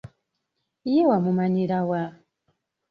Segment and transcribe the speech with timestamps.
[0.93, 2.03] Ye wamumanyira wa?